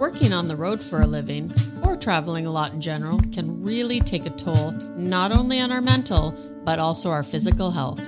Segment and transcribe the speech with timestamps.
[0.00, 1.52] Working on the road for a living,
[1.84, 5.82] or traveling a lot in general, can really take a toll not only on our
[5.82, 6.34] mental,
[6.64, 8.00] but also our physical health.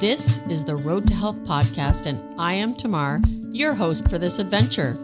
[0.00, 3.22] This is the Road to Health podcast, and I am Tamar,
[3.52, 4.98] your host for this adventure.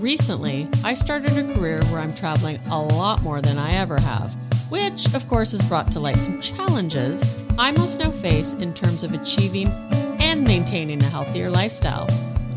[0.00, 4.32] Recently, I started a career where I'm traveling a lot more than I ever have,
[4.70, 7.20] which, of course, has brought to light some challenges
[7.58, 9.66] I must now face in terms of achieving
[10.20, 12.06] and maintaining a healthier lifestyle.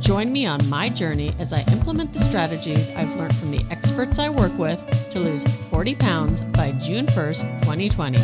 [0.04, 4.20] Join me on my journey as I implement the strategies I've learned from the experts
[4.20, 8.20] I work with to lose 40 pounds by June 1st, 2020.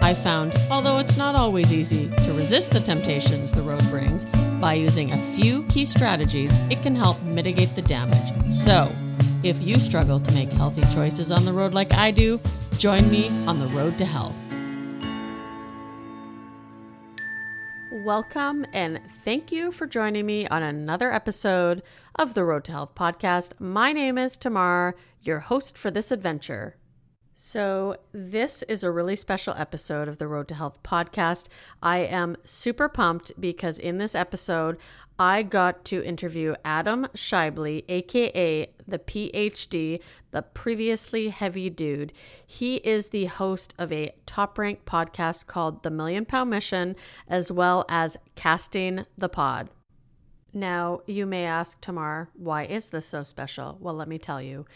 [0.00, 4.24] I found, although it's not always easy to resist the temptations the road brings,
[4.60, 8.30] by using a few key strategies, it can help mitigate the damage.
[8.48, 8.88] So,
[9.42, 12.40] if you struggle to make healthy choices on the road like I do,
[12.78, 14.40] join me on the road to health.
[18.04, 21.82] Welcome and thank you for joining me on another episode
[22.16, 23.58] of the Road to Health podcast.
[23.58, 26.76] My name is Tamar, your host for this adventure.
[27.34, 31.46] So, this is a really special episode of the Road to Health podcast.
[31.82, 34.76] I am super pumped because in this episode,
[35.18, 40.00] I got to interview Adam Schaeuble, aka the PhD,
[40.32, 42.12] the previously heavy dude.
[42.44, 46.96] He is the host of a top ranked podcast called The Million Pound Mission,
[47.28, 49.70] as well as Casting the Pod.
[50.52, 53.78] Now, you may ask Tamar, why is this so special?
[53.80, 54.66] Well, let me tell you.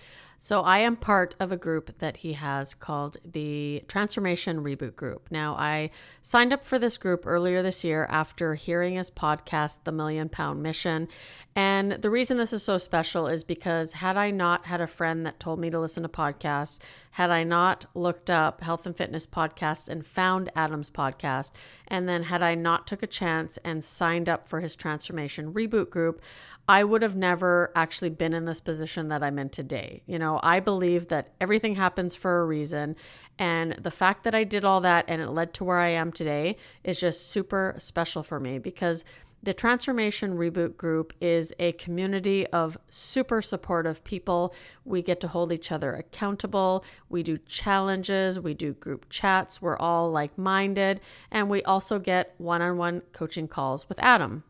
[0.40, 5.28] So, I am part of a group that he has called the Transformation Reboot Group.
[5.32, 5.90] Now, I
[6.22, 10.62] signed up for this group earlier this year after hearing his podcast, The Million Pound
[10.62, 11.08] Mission.
[11.58, 15.26] And the reason this is so special is because had I not had a friend
[15.26, 16.78] that told me to listen to podcasts,
[17.10, 21.50] had I not looked up health and fitness podcasts and found Adam's podcast,
[21.88, 25.90] and then had I not took a chance and signed up for his Transformation Reboot
[25.90, 26.22] Group,
[26.68, 30.02] I would have never actually been in this position that I'm in today.
[30.06, 32.94] You know, I believe that everything happens for a reason.
[33.40, 36.12] And the fact that I did all that and it led to where I am
[36.12, 39.04] today is just super special for me because
[39.42, 44.52] the Transformation Reboot Group is a community of super supportive people.
[44.84, 46.84] We get to hold each other accountable.
[47.08, 49.62] We do challenges, we do group chats.
[49.62, 51.00] We're all like minded.
[51.30, 54.42] And we also get one on one coaching calls with Adam.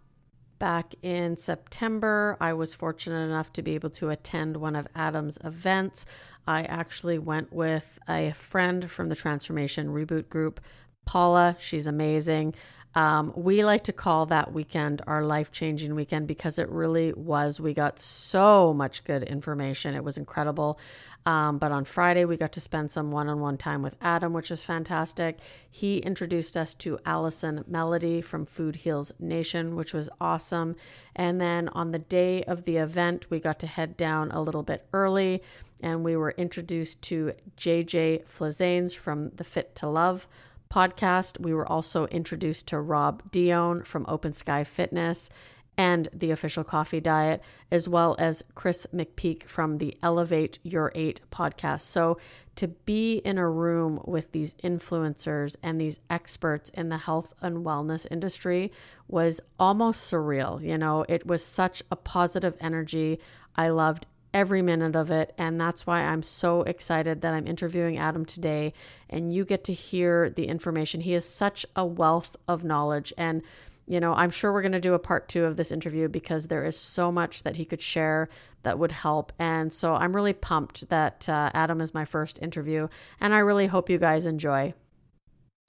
[0.59, 5.38] Back in September, I was fortunate enough to be able to attend one of Adam's
[5.44, 6.06] events.
[6.48, 10.60] I actually went with a friend from the Transformation Reboot Group,
[11.04, 11.56] Paula.
[11.60, 12.54] She's amazing.
[12.94, 17.60] Um, we like to call that weekend our life changing weekend because it really was.
[17.60, 19.94] We got so much good information.
[19.94, 20.78] It was incredible.
[21.27, 24.32] Um, but on Friday, we got to spend some one on one time with Adam,
[24.32, 25.38] which was fantastic.
[25.71, 30.75] He introduced us to Allison Melody from Food Heals Nation, which was awesome.
[31.15, 34.62] And then on the day of the event, we got to head down a little
[34.62, 35.43] bit early
[35.81, 40.27] and we were introduced to JJ Flizanes from the Fit to Love
[40.68, 41.40] podcast.
[41.40, 45.30] We were also introduced to Rob Dionne from Open Sky Fitness
[45.78, 47.40] and the official coffee diet,
[47.70, 51.82] as well as Chris McPeak from the Elevate Your Eight podcast.
[51.82, 52.18] So,
[52.56, 57.64] to be in a room with these influencers and these experts in the health and
[57.64, 58.72] wellness industry
[59.06, 60.60] was almost surreal.
[60.60, 63.20] You know, it was such a positive energy.
[63.54, 65.34] I loved every minute of it.
[65.39, 68.72] And that's why I'm so excited that I'm interviewing Adam today
[69.09, 71.00] and you get to hear the information.
[71.00, 73.12] He is such a wealth of knowledge.
[73.16, 73.43] And
[73.89, 76.47] you know, I'm sure we're going to do a part two of this interview because
[76.47, 78.28] there is so much that he could share
[78.62, 79.33] that would help.
[79.39, 82.89] And so I'm really pumped that uh, Adam is my first interview,
[83.21, 84.75] and I really hope you guys enjoy.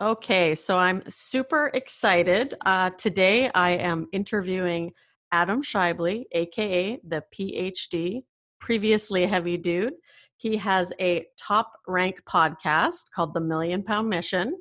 [0.01, 2.55] Okay, so I'm super excited.
[2.65, 4.91] Uh, today I am interviewing
[5.31, 8.23] Adam Schaeuble, aka the PhD,
[8.59, 9.93] previously heavy dude.
[10.37, 14.55] He has a top ranked podcast called The Million Pound Mission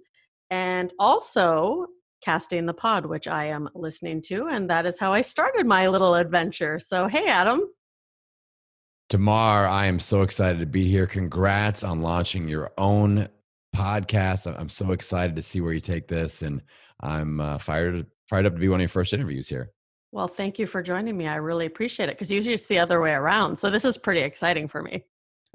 [0.50, 1.86] and also
[2.22, 4.48] casting the pod, which I am listening to.
[4.48, 6.80] And that is how I started my little adventure.
[6.80, 7.62] So, hey, Adam.
[9.08, 11.06] Tamar, I am so excited to be here.
[11.06, 13.28] Congrats on launching your own
[13.74, 14.52] podcast.
[14.58, 16.60] I'm so excited to see where you take this, and
[17.00, 19.70] I'm uh, fired fired up to be one of your first interviews here.
[20.10, 21.26] Well, thank you for joining me.
[21.26, 23.56] I really appreciate it because usually it's the other way around.
[23.56, 25.04] So this is pretty exciting for me.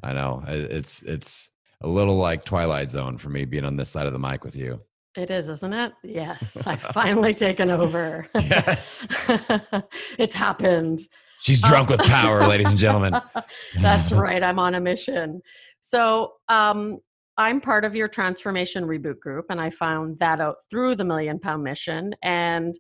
[0.04, 1.50] I know it's it's
[1.82, 4.56] a little like Twilight Zone for me being on this side of the mic with
[4.56, 4.80] you.
[5.18, 5.94] It is, isn't it?
[6.04, 8.28] Yes, I've finally taken over.
[8.36, 9.08] Yes.
[10.18, 11.02] it's happened.
[11.42, 13.22] She's drunk with power, ladies and gentlemen.
[13.82, 14.42] That's right.
[14.42, 15.42] I'm on a mission.
[15.82, 17.00] So, um,
[17.38, 21.40] I'm part of your transformation reboot group, and I found that out through the Million
[21.40, 22.14] Pound Mission.
[22.22, 22.76] And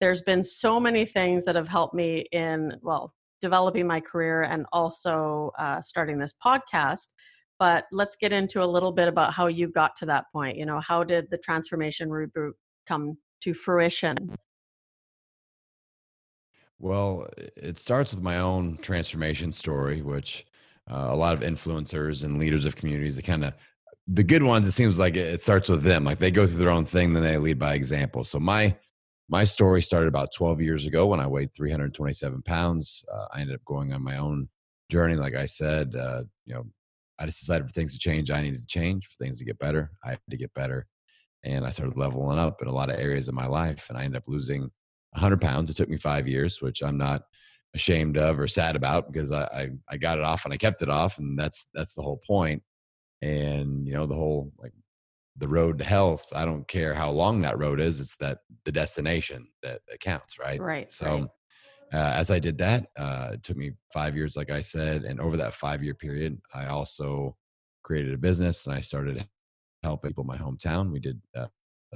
[0.00, 4.66] there's been so many things that have helped me in, well, developing my career and
[4.72, 7.08] also uh, starting this podcast.
[7.58, 10.58] But let's get into a little bit about how you got to that point.
[10.58, 12.52] You know, how did the transformation reboot
[12.86, 14.34] come to fruition?
[16.78, 20.46] Well, it starts with my own transformation story, which
[20.90, 23.54] uh, a lot of influencers and leaders of communities, they kind of
[24.08, 24.66] the good ones.
[24.66, 26.04] It seems like it starts with them.
[26.04, 28.22] Like they go through their own thing, then they lead by example.
[28.24, 28.76] So my
[29.28, 33.04] my story started about 12 years ago when I weighed 327 pounds.
[33.12, 34.48] Uh, I ended up going on my own
[34.90, 35.16] journey.
[35.16, 36.64] Like I said, uh, you know,
[37.18, 39.06] I just decided for things to change, I needed to change.
[39.06, 40.86] For things to get better, I had to get better.
[41.44, 43.86] And I started leveling up in a lot of areas of my life.
[43.88, 44.62] And I ended up losing
[45.12, 45.70] 100 pounds.
[45.70, 47.22] It took me five years, which I'm not
[47.74, 50.82] ashamed of or sad about because I, I, I got it off and I kept
[50.82, 51.18] it off.
[51.18, 52.62] And that's, that's the whole point.
[53.22, 54.72] And, you know, the whole like
[55.38, 58.00] the road to health, I don't care how long that road is.
[58.00, 60.38] It's that the destination that, counts.
[60.38, 60.60] Right.
[60.60, 60.90] Right.
[60.90, 61.28] So, right
[61.92, 65.20] uh, as I did that, uh, it took me five years, like I said, and
[65.20, 67.36] over that five year period, I also
[67.84, 69.26] created a business and I started
[69.82, 70.90] helping people in my hometown.
[70.90, 71.46] We did uh,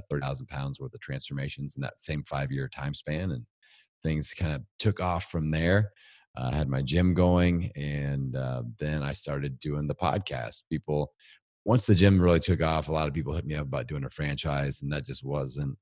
[0.09, 3.45] thirty thousand pounds worth of transformations in that same five year time span, and
[4.01, 5.91] things kind of took off from there.
[6.37, 10.63] Uh, I had my gym going, and uh, then I started doing the podcast.
[10.69, 11.11] People,
[11.65, 14.03] once the gym really took off, a lot of people hit me up about doing
[14.03, 15.77] a franchise, and that just wasn't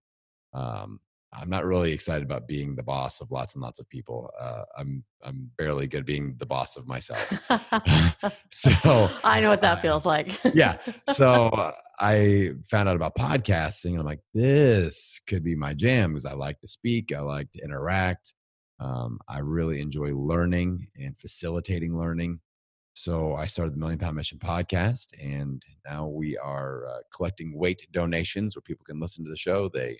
[0.53, 0.99] um,
[1.31, 4.31] I'm not really excited about being the boss of lots and lots of people.
[4.39, 7.31] Uh, I'm I'm barely good being the boss of myself.
[8.51, 10.39] so I know what that uh, feels like.
[10.55, 10.77] yeah.
[11.13, 16.13] So uh, I found out about podcasting, and I'm like, this could be my jam
[16.13, 18.33] because I like to speak, I like to interact.
[18.79, 22.39] Um, I really enjoy learning and facilitating learning.
[22.93, 27.87] So I started the Million Pound Mission podcast, and now we are uh, collecting weight
[27.91, 29.69] donations where people can listen to the show.
[29.69, 29.99] They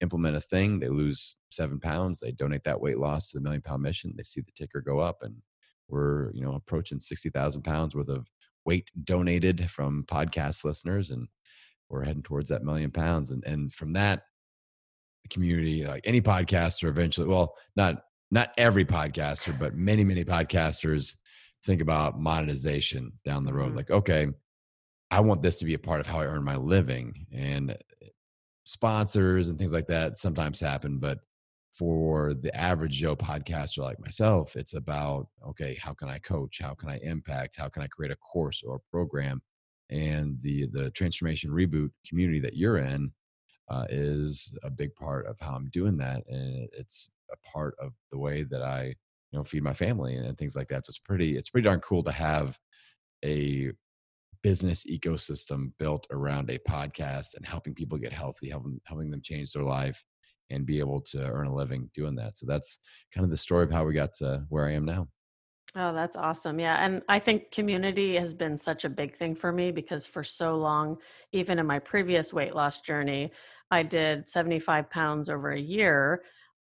[0.00, 3.62] implement a thing, they lose seven pounds, they donate that weight loss to the Million
[3.62, 5.34] Pound Mission, they see the ticker go up, and
[5.88, 8.26] we're you know approaching sixty thousand pounds worth of
[8.64, 11.28] weight donated from podcast listeners, and
[11.88, 14.22] we're heading towards that million pounds, and and from that
[15.22, 21.14] the community, like any podcaster, eventually, well, not not every podcaster, but many many podcasters
[21.66, 23.68] think about monetization down the road.
[23.68, 23.76] Mm-hmm.
[23.76, 24.28] Like, okay,
[25.10, 27.76] I want this to be a part of how I earn my living, and
[28.64, 31.18] sponsors and things like that sometimes happen, but
[31.72, 36.58] for the average Joe podcaster like myself, it's about okay, how can I coach?
[36.60, 37.56] How can I impact?
[37.56, 39.42] How can I create a course or a program?
[39.90, 43.12] And the the transformation reboot community that you're in
[43.68, 47.92] uh, is a big part of how I'm doing that, and it's a part of
[48.10, 48.94] the way that I
[49.30, 50.86] you know feed my family and things like that.
[50.86, 52.58] So it's pretty it's pretty darn cool to have
[53.24, 53.70] a
[54.42, 59.52] business ecosystem built around a podcast and helping people get healthy, helping helping them change
[59.52, 60.04] their life
[60.50, 62.38] and be able to earn a living doing that.
[62.38, 62.78] So that's
[63.12, 65.08] kind of the story of how we got to where I am now.
[65.74, 66.58] Oh, that's awesome.
[66.58, 66.82] Yeah.
[66.84, 70.56] And I think community has been such a big thing for me because for so
[70.56, 70.96] long,
[71.32, 73.30] even in my previous weight loss journey,
[73.70, 76.22] I did 75 pounds over a year,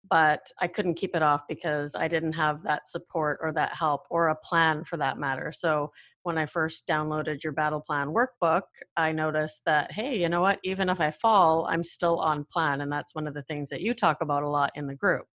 [0.09, 4.05] but I couldn't keep it off because I didn't have that support or that help
[4.09, 5.51] or a plan for that matter.
[5.51, 5.91] So
[6.23, 8.63] when I first downloaded your battle plan workbook,
[8.97, 10.59] I noticed that, hey, you know what?
[10.63, 12.81] Even if I fall, I'm still on plan.
[12.81, 15.25] And that's one of the things that you talk about a lot in the group.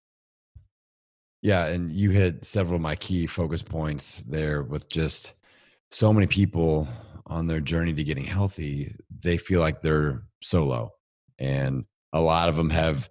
[1.42, 1.66] Yeah.
[1.66, 5.34] And you hit several of my key focus points there with just
[5.90, 6.88] so many people
[7.26, 8.94] on their journey to getting healthy.
[9.22, 10.90] They feel like they're solo.
[11.38, 13.08] And a lot of them have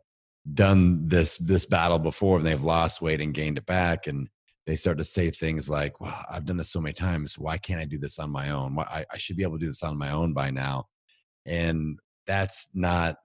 [0.54, 4.30] done this this battle before and they've lost weight and gained it back and
[4.68, 7.38] they start to say things like, well, I've done this so many times.
[7.38, 8.78] Why can't I do this on my own?
[8.78, 10.88] I, I should be able to do this on my own by now.
[11.46, 13.16] And that's not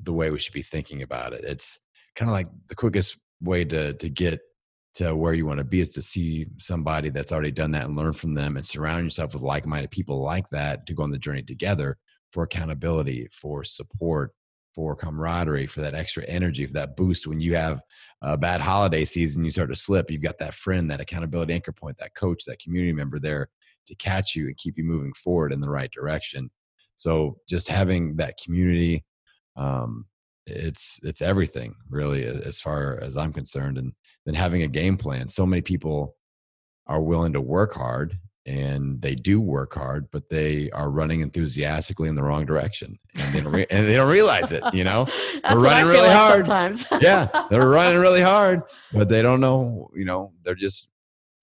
[0.00, 1.42] the way we should be thinking about it.
[1.42, 1.80] It's
[2.14, 4.40] kind of like the quickest way to, to get
[4.94, 7.96] to where you want to be is to see somebody that's already done that and
[7.96, 11.18] learn from them and surround yourself with like-minded people like that to go on the
[11.18, 11.98] journey together
[12.30, 14.30] for accountability, for support,
[14.74, 17.80] for camaraderie, for that extra energy, for that boost when you have
[18.22, 20.10] a bad holiday season, you start to slip.
[20.10, 23.48] You've got that friend, that accountability anchor point, that coach, that community member there
[23.86, 26.50] to catch you and keep you moving forward in the right direction.
[26.96, 29.04] So just having that community,
[29.56, 30.06] um,
[30.46, 33.78] it's it's everything really as far as I'm concerned.
[33.78, 33.92] And
[34.26, 35.28] then having a game plan.
[35.28, 36.16] So many people
[36.86, 42.08] are willing to work hard and they do work hard, but they are running enthusiastically
[42.08, 44.62] in the wrong direction, and they don't, re- and they don't realize it.
[44.74, 45.06] You know,
[45.42, 46.46] they're running really like hard.
[46.46, 49.90] Sometimes, yeah, they're running really hard, but they don't know.
[49.94, 50.88] You know, they're just,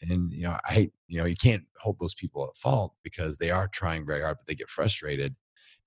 [0.01, 0.91] and you know, I hate.
[1.07, 4.37] You know, you can't hold those people at fault because they are trying very hard,
[4.37, 5.35] but they get frustrated,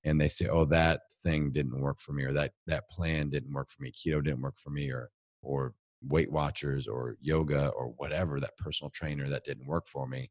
[0.02, 3.52] and they say, "Oh, that thing didn't work for me, or that that plan didn't
[3.52, 3.92] work for me.
[3.92, 5.10] Keto didn't work for me, or
[5.42, 5.74] or
[6.08, 10.30] Weight Watchers or yoga or whatever, that personal trainer that didn't work for me.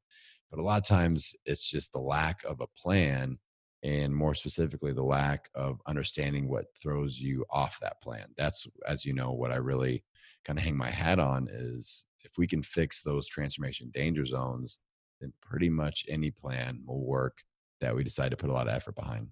[0.53, 3.39] But a lot of times it's just the lack of a plan
[3.81, 8.27] and more specifically the lack of understanding what throws you off that plan.
[8.37, 10.03] That's as you know what i really
[10.45, 14.77] kind of hang my hat on is if we can fix those transformation danger zones
[15.19, 17.39] then pretty much any plan will work
[17.81, 19.27] that we decide to put a lot of effort behind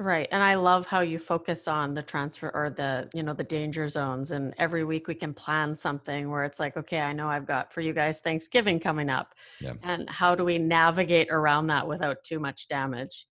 [0.00, 0.28] Right.
[0.30, 3.88] And I love how you focus on the transfer or the, you know, the danger
[3.88, 4.30] zones.
[4.30, 7.72] And every week we can plan something where it's like, okay, I know I've got
[7.72, 9.34] for you guys Thanksgiving coming up.
[9.60, 13.26] yeah And how do we navigate around that without too much damage?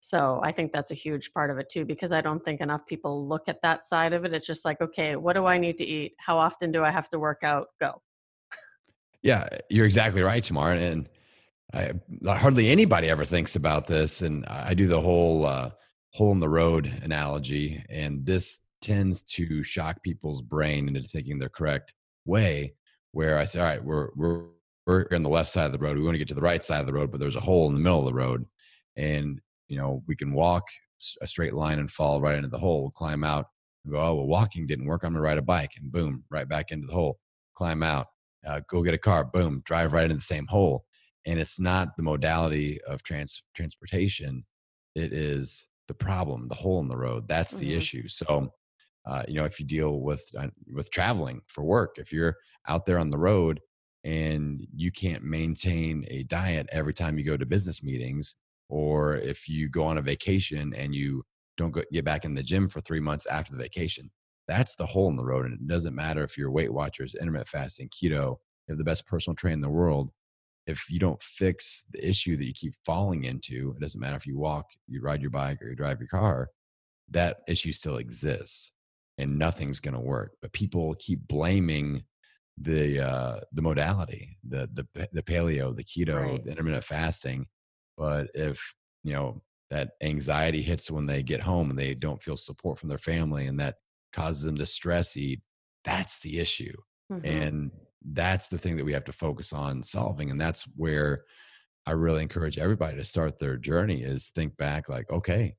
[0.00, 2.86] So I think that's a huge part of it too, because I don't think enough
[2.86, 4.32] people look at that side of it.
[4.32, 6.14] It's just like, okay, what do I need to eat?
[6.18, 7.68] How often do I have to work out?
[7.78, 8.00] Go.
[9.22, 11.08] yeah you're exactly right tamar and
[11.74, 11.92] I,
[12.26, 15.70] hardly anybody ever thinks about this and i do the whole uh,
[16.16, 21.48] hole in the road analogy and this tends to shock people's brain into taking the
[21.48, 21.92] correct
[22.24, 22.72] way
[23.12, 24.46] where i say all right we're we're
[24.86, 25.96] we're on the left side of the road.
[25.96, 27.68] We want to get to the right side of the road but there's a hole
[27.68, 28.46] in the middle of the road.
[28.96, 30.64] And you know we can walk
[31.20, 33.46] a straight line and fall right into the hole climb out
[33.84, 35.02] and go oh well walking didn't work.
[35.02, 35.72] I'm gonna ride a bike.
[35.76, 37.18] And boom right back into the hole
[37.54, 38.06] climb out
[38.46, 40.84] uh, go get a car boom drive right into the same hole.
[41.26, 44.44] And it's not the modality of trans transportation.
[44.94, 48.08] It is the problem the hole in the road that's the hmm issue.
[48.08, 48.50] So
[49.06, 52.36] uh, you know if you deal with uh, with traveling for work if you're
[52.68, 53.60] out there on the road
[54.04, 58.34] and you can't maintain a diet every time you go to business meetings
[58.68, 61.24] or if you go on a vacation and you
[61.56, 64.10] don't go, get back in the gym for three months after the vacation
[64.48, 67.48] that's the hole in the road and it doesn't matter if you're weight watchers intermittent
[67.48, 70.10] fasting keto you have the best personal trainer in the world
[70.66, 74.26] if you don't fix the issue that you keep falling into it doesn't matter if
[74.26, 76.50] you walk you ride your bike or you drive your car
[77.08, 78.72] that issue still exists
[79.18, 80.36] and nothing's going to work.
[80.42, 82.04] But people keep blaming
[82.58, 86.44] the uh the modality the the the paleo the keto Right.
[86.44, 87.46] the intermittent fasting.
[87.98, 92.36] But if you know that anxiety hits when they get home and they don't feel
[92.36, 93.76] support from their family and that
[94.12, 95.42] causes them to stress eat
[95.84, 96.74] that's the issue.
[97.10, 97.70] Hmm and
[98.12, 101.24] that's the thing that we have to focus on solving and that's where
[101.86, 105.54] i really encourage everybody to start their journey is think back like okay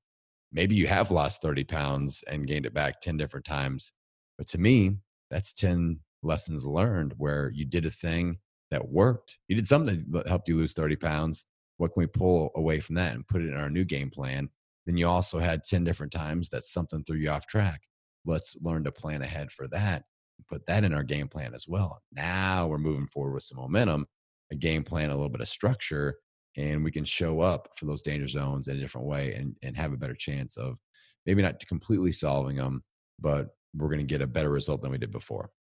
[0.52, 3.92] maybe you have lost 30 pounds and gained it back 10 different times
[4.38, 4.96] but to me
[5.30, 8.38] that's 10 lessons learned where you did a thing
[8.72, 9.38] that worked.
[9.48, 11.46] You did something that helped you lose 30 pounds.
[11.78, 14.50] What can we pull away from that and put it in our new game plan?
[14.86, 17.82] Then you also had 10 different times that something threw you off track.
[18.26, 20.04] Let's learn to plan ahead for that
[20.50, 22.02] put that in our game plan as well.
[22.12, 24.06] Now we're moving forward with some momentum,
[24.52, 26.16] a game plan, a little bit of structure,
[26.56, 29.78] and we can show up for those danger zones in a different way and, and
[29.78, 30.78] have a better chance of
[31.26, 32.84] maybe not completely solving them,
[33.20, 35.52] but we're going to get a better result than we did before.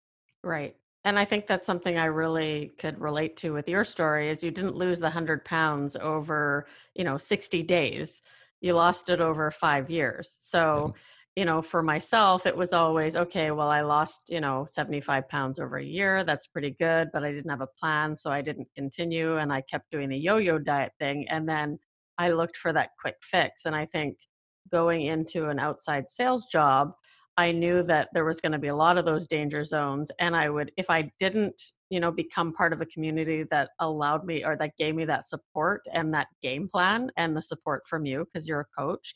[0.43, 0.75] Right.
[1.03, 4.51] And I think that's something I really could relate to with your story is you
[4.51, 8.22] didn't lose the 100 pounds over, you know, 60 days.
[8.60, 10.36] You lost it over 5 years.
[10.41, 10.96] So,
[11.38, 15.60] you know, for myself it was always okay, well I lost, you know, 75 pounds
[15.60, 16.24] over a year.
[16.24, 19.62] That's pretty good, but I didn't have a plan, so I didn't continue and I
[19.62, 21.77] kept doing the yo-yo diet thing and then
[22.17, 24.17] I looked for that quick fix and I think
[24.72, 26.94] going into an outside sales job
[27.39, 30.10] I knew that there was going to be a lot of those danger zones.
[30.20, 34.25] And I would, if I didn't, you know, become part of a community that allowed
[34.25, 38.08] me or that gave me that support and that game plan and the support from
[38.08, 39.13] you, because you're a coach,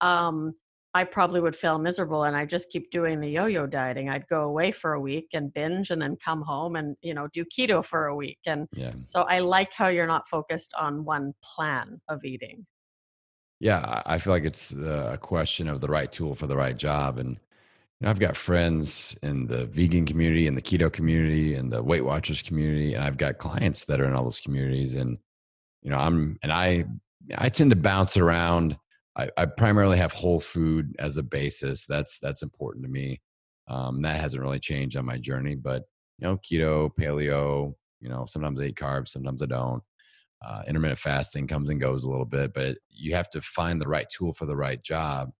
[0.00, 0.54] um,
[0.98, 2.24] I probably would feel miserable.
[2.24, 4.10] And I just keep doing the yo yo dieting.
[4.10, 7.28] I'd go away for a week and binge and then come home and, you know,
[7.28, 8.40] do keto for a week.
[8.46, 8.94] And Yeah.
[8.98, 12.66] so I like how you're not focused on one plan of eating.
[13.60, 14.02] Yeah.
[14.04, 16.76] I I feel like it's uh, a question of the right tool for the right
[16.76, 17.18] job.
[17.18, 21.72] And you know, I've got friends in the vegan community and the keto community and
[21.72, 22.94] the Weight Watchers community.
[22.94, 24.96] And I've got clients that are in all those communities.
[24.96, 25.16] And,
[25.82, 26.86] you know, I'm, and I,
[27.36, 28.76] I tend to bounce around.
[29.18, 31.86] I, I primarily have whole food as a basis.
[31.86, 33.20] That's, that's important to me.
[33.68, 35.82] Um, that hasn't really changed on my journey, but,
[36.18, 39.82] you know, keto, paleo, you know, sometimes I eat carbs, sometimes I don't.
[40.46, 43.88] Uh, intermittent fasting comes and goes a little bit, but you have to find the
[43.88, 45.30] right tool for the right job.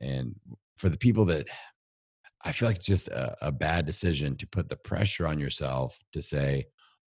[0.00, 0.34] And
[0.78, 1.48] for the people that
[2.44, 6.22] I feel like just a, a bad decision to put the pressure on yourself to
[6.22, 6.66] say,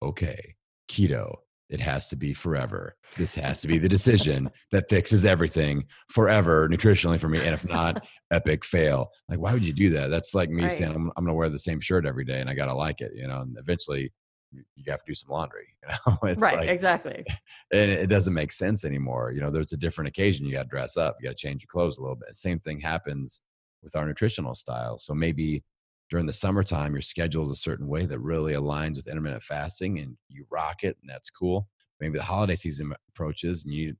[0.02, 0.54] okay,
[0.88, 1.34] keto,
[1.70, 2.94] it has to be forever.
[3.16, 7.38] This has to be the decision that fixes everything forever nutritionally for me.
[7.38, 9.10] And if not, epic fail.
[9.28, 10.10] Like, why would you do that?
[10.10, 10.72] That's like me Right.
[10.72, 12.74] saying, I'm, I'm going to wear the same shirt every day and I got to
[12.74, 14.12] like it, you know, and eventually
[14.52, 16.58] you have to do some laundry, you know, it's right.
[16.58, 17.24] like, exactly.
[17.72, 19.32] and it doesn't make sense anymore.
[19.32, 20.46] You know, there's a different occasion.
[20.46, 21.16] You got to dress up.
[21.20, 22.36] You got to change your clothes a little bit.
[22.36, 23.40] Same thing happens
[23.82, 24.98] with our nutritional style.
[24.98, 25.62] So maybe
[26.10, 29.98] during the summertime, your schedule is a certain way that really aligns with intermittent fasting
[29.98, 31.68] and you rock it and that's cool.
[32.00, 33.94] Maybe the holiday season approaches and you,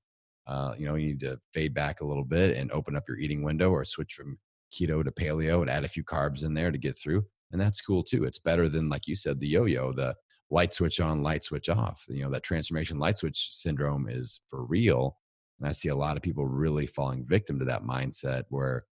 [0.47, 3.19] uh, you know, you need to fade back a little bit and open up your
[3.19, 4.39] eating window or switch from
[4.73, 7.25] keto to paleo and add a few carbs in there to get through.
[7.53, 8.25] And that's cool too.
[8.25, 10.15] It's better than, like you said, the yo yo, the
[10.51, 12.05] light switch on, light switch off.
[12.09, 15.17] You know, that transformation light switch syndrome is for real.
[15.61, 18.85] And I see a lot of people really falling victim to that mindset where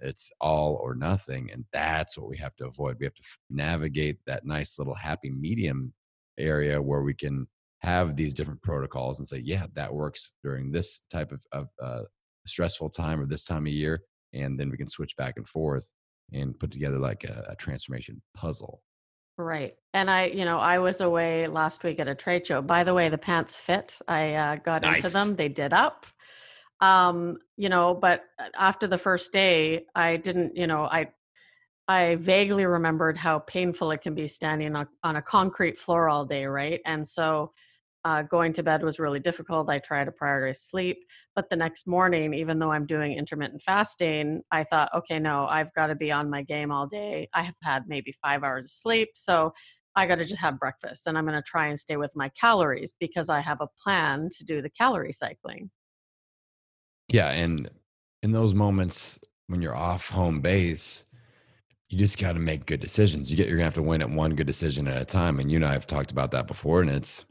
[0.00, 1.50] it's all or nothing.
[1.52, 2.96] And that's what we have to avoid.
[2.98, 5.92] We have to navigate that nice little happy medium
[6.38, 7.46] area where we can
[7.80, 12.02] have these different protocols and say, yeah, that works during this type of, of uh,
[12.46, 14.02] stressful time or this time of year.
[14.32, 15.90] And then we can switch back and forth
[16.32, 18.82] and put together like a, a transformation puzzle.
[19.38, 19.74] Right.
[19.94, 22.60] And I, you know, I was away last week at a trade show.
[22.60, 23.96] By the way, the pants fit.
[24.06, 25.04] I uh, got nice.
[25.04, 25.34] into them.
[25.34, 26.06] They did up
[26.80, 31.06] um you know but uh, after the first day i didn't you know i
[31.88, 36.24] i vaguely remembered how painful it can be standing on, on a concrete floor all
[36.24, 36.80] day right?
[36.86, 37.52] And so
[38.06, 39.68] uh, going to bed was really difficult.
[39.68, 44.42] I tried to prioritize sleep but the next morning even though i'm doing intermittent fasting
[44.50, 47.28] i thought okay no i've got to be on my game all day.
[47.34, 49.52] I have had maybe five hours of sleep so
[49.96, 52.28] i got to just have breakfast and i'm going to try and stay with my
[52.40, 55.70] calories because i have a plan to do the calorie cycling
[57.10, 57.68] yeah, and
[58.22, 61.04] in those moments when you're off home base,
[61.88, 63.30] you just got to make good decisions.
[63.30, 65.40] You get you're gonna have to win at one good decision at a time.
[65.40, 67.24] And you and I have talked about that before, and it's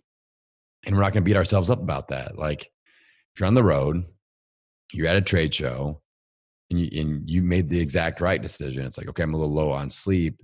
[0.85, 2.37] and we're not gonna beat ourselves up about that.
[2.37, 4.03] Like if you're on the road,
[4.91, 6.01] you're at a trade show,
[6.69, 8.85] and you and you made the exact right decision.
[8.85, 10.41] It's like, okay, I'm a little low on sleep.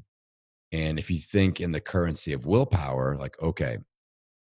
[0.72, 3.78] And if you think in the currency of willpower, like, okay,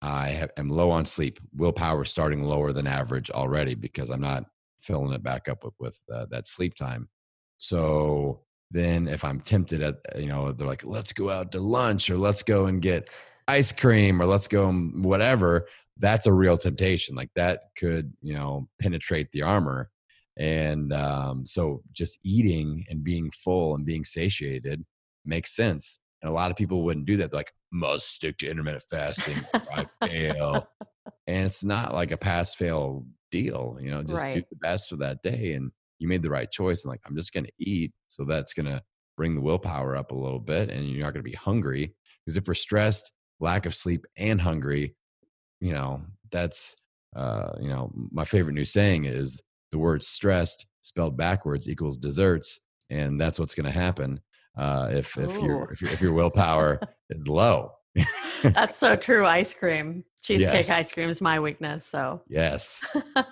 [0.01, 4.45] I have, am low on sleep, willpower starting lower than average already because I'm not
[4.81, 7.09] filling it back up with, with uh, that sleep time.
[7.57, 12.09] So then if I'm tempted at, you know, they're like, let's go out to lunch
[12.09, 13.09] or let's go and get
[13.47, 17.15] ice cream or let's go and whatever, that's a real temptation.
[17.15, 19.89] Like that could, you know, penetrate the armor.
[20.37, 24.85] And um, so just eating and being full and being satiated
[25.25, 25.99] makes sense.
[26.21, 27.31] And a lot of people wouldn't do that.
[27.31, 29.45] They're like, must stick to intermittent fasting.
[29.53, 30.67] I fail.
[31.27, 33.77] and it's not like a pass fail deal.
[33.81, 34.35] You know, just right.
[34.35, 35.53] do the best for that day.
[35.53, 36.83] And you made the right choice.
[36.83, 37.91] And like, I'm just going to eat.
[38.07, 38.81] So that's going to
[39.17, 40.69] bring the willpower up a little bit.
[40.69, 41.93] And you're not going to be hungry.
[42.25, 44.95] Because if we're stressed, lack of sleep, and hungry,
[45.59, 46.75] you know, that's,
[47.15, 52.59] uh, you know, my favorite new saying is the word stressed spelled backwards equals desserts.
[52.89, 54.19] And that's what's going to happen
[54.57, 57.71] uh, if, if, your, if, your, if your willpower is low.
[58.43, 59.25] That's so true.
[59.25, 60.69] Ice cream, cheesecake yes.
[60.69, 61.85] ice cream is my weakness.
[61.85, 62.83] So yes.
[63.15, 63.23] oh,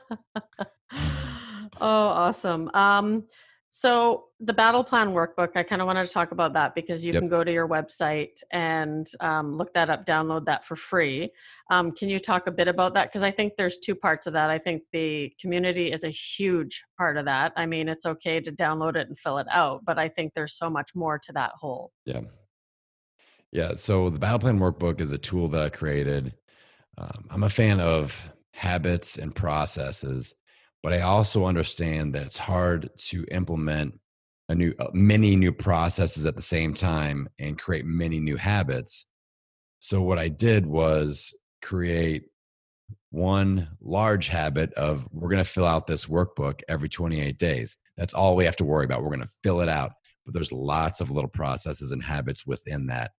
[1.82, 2.70] awesome.
[2.74, 3.26] Um,
[3.70, 7.14] so the battle plan workbook, I kind of wanted to talk about that because you
[7.14, 7.22] yep.
[7.22, 11.30] can go to your website and um, look that up, download that for free.
[11.70, 13.10] Um, can you talk a bit about that?
[13.10, 14.50] Because I think there's two parts of that.
[14.50, 17.54] I think the community is a huge part of that.
[17.56, 20.58] I mean, it's okay to download it and fill it out, but I think there's
[20.58, 21.92] so much more to that whole.
[22.06, 22.22] Yeah.
[23.52, 23.76] Yeah.
[23.76, 26.34] So the battle plan workbook is a tool that I created.
[26.98, 30.34] Um, I'm a fan of habits and processes,
[30.84, 34.00] but I also understand that it's hard to implement
[34.50, 39.06] a new uh, many new processes at the same time and create many new habits.
[39.80, 42.26] So what I did was create
[43.12, 47.78] one large habit of we're going to fill out this workbook every 28 days.
[47.98, 49.02] That's all we have to worry about.
[49.04, 49.94] We're going to fill it out.
[50.26, 53.12] But there's lots of little processes and habits within that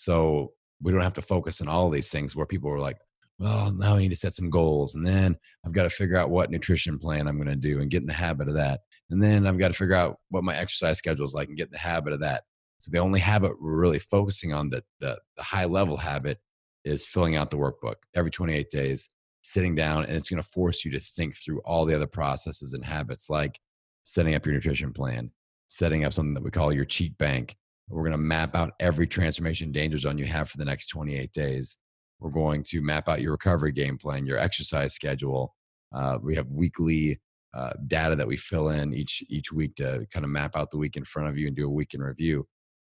[0.00, 2.96] so we don't have to focus on all these things where people were like,
[3.38, 4.94] well, now I need to set some goals.
[4.94, 7.90] And then I've got to figure out what nutrition plan I'm going to do and
[7.90, 8.80] get in the habit of that.
[9.10, 11.66] And then I've got to figure out what my exercise schedule is like and get
[11.66, 12.44] in the habit of that.
[12.78, 16.38] So the only habit we're really focusing on, the, the, the high level habit,
[16.86, 19.10] is filling out the workbook every 28 days,
[19.42, 22.72] sitting down, and it's going to force you to think through all the other processes
[22.72, 23.60] and habits like
[24.04, 25.30] setting up your nutrition plan,
[25.66, 27.54] setting up something that we call your cheat bank,
[27.90, 31.32] we're going to map out every transformation danger zone you have for the next 28
[31.32, 31.76] days.
[32.20, 35.54] We're going to map out your recovery game plan, your exercise schedule.
[35.92, 37.20] Uh, we have weekly
[37.52, 40.78] uh, data that we fill in each each week to kind of map out the
[40.78, 42.46] week in front of you and do a week in review.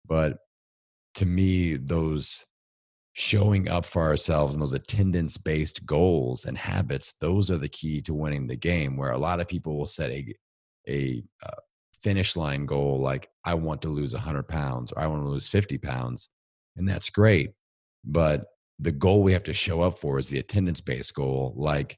[0.06, 0.36] But
[1.16, 2.44] to me, those
[3.14, 8.00] showing up for ourselves and those attendance based goals and habits, those are the key
[8.02, 8.96] to winning the game.
[8.96, 10.32] Where a lot of people will set a
[10.86, 11.60] a uh,
[11.98, 15.48] finish line goal like i want to lose 100 pounds or i want to lose
[15.48, 16.28] 50 pounds
[16.76, 17.52] and that's great
[18.04, 18.46] but
[18.80, 21.96] the goal we have to show up for is the attendance based goal like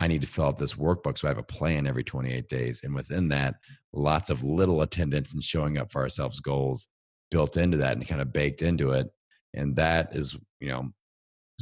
[0.00, 2.80] i need to fill out this workbook so i have a plan every 28 days
[2.84, 3.54] and within that
[3.92, 6.88] lots of little attendance and showing up for ourselves goals
[7.30, 9.08] built into that and kind of baked into it.
[9.54, 10.90] And that is, you know,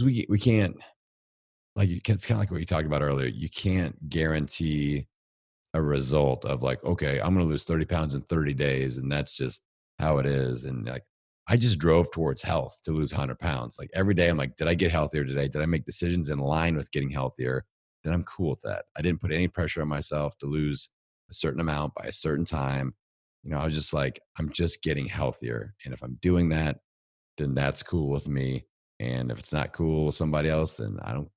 [0.03, 0.77] we we can't
[1.75, 3.27] like it's kind of like what you talked about earlier.
[3.27, 5.07] You can't guarantee
[5.75, 9.11] a result of like, okay, I'm going to lose 30 pounds in 30 days, and
[9.11, 9.63] that's just
[9.99, 10.65] how it is.
[10.65, 11.05] And like,
[11.49, 13.77] I just drove towards health to lose 100 pounds.
[13.79, 15.49] Like every day, I'm like, did I get healthier today?
[15.49, 17.65] Did I make decisions in line with getting healthier?
[18.05, 18.85] Then I'm cool with that.
[18.97, 20.91] I didn't put any pressure on myself to lose
[21.31, 22.95] a certain amount by a certain time.
[23.43, 25.75] You know, I was just like, I'm just getting healthier.
[25.85, 26.77] And if I'm doing that,
[27.39, 28.67] then that's cool with me.
[29.01, 31.31] And if it's not cool with somebody else, then I don't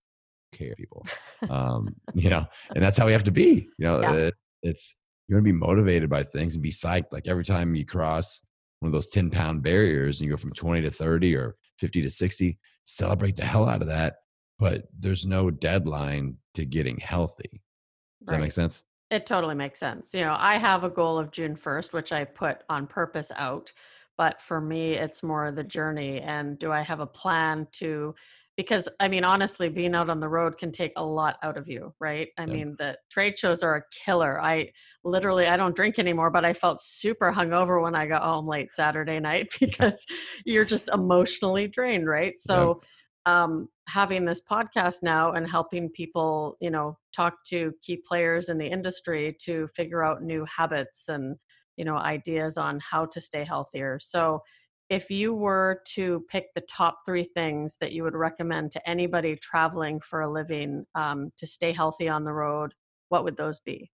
[0.52, 1.06] care, people.
[1.50, 3.70] Um, you know, and that's how we have to be.
[3.78, 4.14] You know, yeah.
[4.14, 4.34] it,
[4.64, 4.96] it's
[5.28, 7.14] you want to be motivated by things and be psyched.
[7.14, 8.42] Like every time you cross
[8.80, 12.02] one of those 10 pound barriers and you go from 20 to 30 or 50
[12.02, 14.16] to 60, celebrate the hell out of that.
[14.60, 17.50] But there's no deadline to getting healthy.
[17.50, 18.38] Does right.
[18.38, 18.84] that make sense?
[19.10, 20.14] It totally makes sense.
[20.14, 23.72] You know, I have a goal of June 1st, which I put on purpose out.
[24.18, 26.20] But for me, it's more the journey.
[26.20, 28.16] And do I have a plan to
[28.58, 31.68] because I mean, honestly, being out on the road can take a lot out of
[31.68, 32.28] you, right?
[32.38, 34.42] I mean, the trade shows are a killer.
[34.42, 34.72] I
[35.04, 38.74] literally, I don't drink anymore, but I felt super hungover when I got home late
[38.74, 40.06] Saturday night because
[40.46, 42.34] you're just emotionally drained, right?
[42.40, 42.82] So,
[43.26, 48.58] um, having this podcast now and helping people, you know, talk to key players in
[48.58, 51.36] the industry to figure out new habits and,
[51.78, 54.00] you know, ideas on how to stay healthier.
[54.02, 54.42] So,
[54.92, 59.38] if you were to pick the top three things that you would recommend to anybody
[59.38, 62.74] traveling for a living um, to stay healthy on the road,
[63.08, 63.90] what would those be?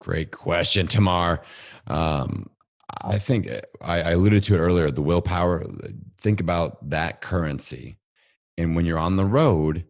[0.00, 1.42] Great question, Tamar.
[1.88, 2.48] Um,
[3.02, 5.64] I think eh, I, I alluded to it earlier the willpower.
[6.20, 7.98] Think about that currency.
[8.56, 9.84] And when you're on the road,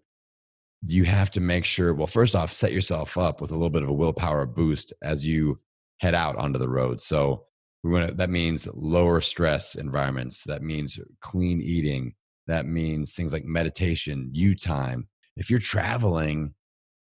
[0.82, 3.82] you have to make sure, well, first off, set yourself up with a little bit
[3.82, 5.60] of a willpower boost as you
[5.98, 7.02] head out onto the road.
[7.02, 7.44] So,
[7.82, 12.14] we want to, that means lower stress environments that means clean eating
[12.46, 15.08] that means things like meditation you time.
[15.36, 16.54] If you're traveling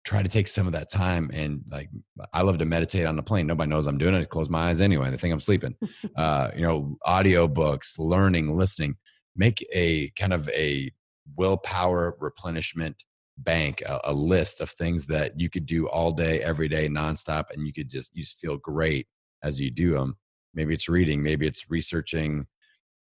[0.05, 1.89] try to take some of that time and like
[2.31, 3.45] i love to meditate on the plane.
[3.45, 4.21] Nobody knows i'm doing it.
[4.21, 5.11] I close my eyes anyway.
[5.11, 5.75] They think i'm sleeping.
[6.15, 8.95] Uh, you know audio books learning listening.
[9.35, 10.91] Make a kind of a
[11.35, 12.95] willpower replenishment
[13.39, 17.45] bank a, a list of things that you could do all day every day nonstop
[17.51, 19.05] and you could just you just feel great
[19.43, 20.15] as you do them
[20.57, 22.45] maybe it's reading maybe it's researching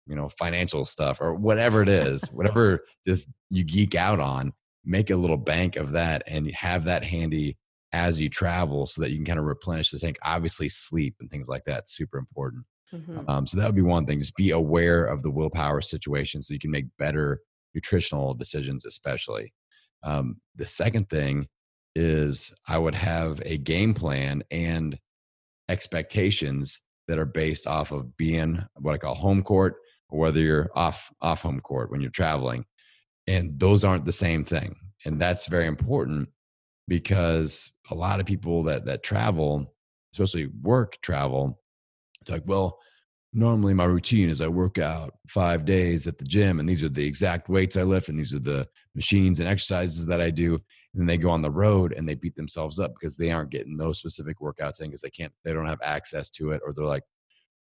[0.06, 4.52] you know financial stuff or whatever it is whatever just you geek out on
[4.84, 7.56] make a little bank of that and have that handy
[7.92, 10.18] as you travel so that you can kind of replenish the tank.
[10.24, 12.64] Obviously sleep and things like that super important.
[12.92, 13.28] Mm-hmm.
[13.28, 14.18] um, so that would be one thing.
[14.18, 17.40] Just be aware of the willpower situation so you can make better
[17.74, 19.52] nutritional decisions especially.
[20.02, 21.48] Um, the second thing
[21.96, 24.98] is i would have a game plan and
[25.68, 29.76] expectations that are based off of being what I call home court
[30.10, 32.64] or whether you're off off home court when you're traveling.
[33.26, 34.76] And those aren't the same thing.
[35.04, 36.28] And that's very important
[36.86, 39.74] because a lot of people that that travel,
[40.12, 41.60] especially work travel,
[42.20, 42.78] it's like, well,
[43.32, 46.88] normally my routine is I work out five days at the gym, and these are
[46.88, 50.60] the exact weights I lift, and these are the machines and exercises that I do.
[50.98, 53.76] Then they go on the road and they beat themselves up because they aren't getting
[53.76, 56.84] those specific workouts in because they can't, they don't have access to it, or they're
[56.84, 57.04] like,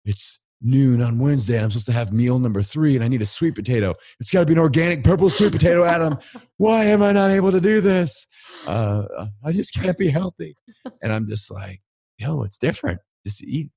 [0.06, 3.20] it's noon on Wednesday and I'm supposed to have meal number three and I need
[3.20, 3.94] a sweet potato.
[4.18, 6.18] It's got to be an organic purple sweet potato, Adam.
[6.56, 8.26] Why am I not able to do this?
[8.66, 9.04] Uh,
[9.44, 10.56] I just can't be healthy.
[11.02, 11.82] And I'm just like,
[12.16, 12.98] yo, it's different.
[13.26, 13.70] Just eat